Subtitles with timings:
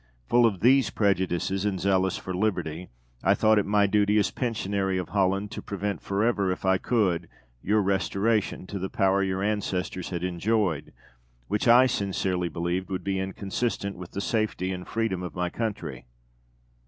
[0.29, 2.89] Full of these prejudices, and zealous for liberty,
[3.23, 6.79] I thought it my duty as Pensionary of Holland to prevent for ever, if I
[6.79, 7.27] could,
[7.61, 10.91] your restoration to the power your ancestors had enjoyed,
[11.47, 16.07] which I sincerely believed would be inconsistent with the safety and freedom of my country.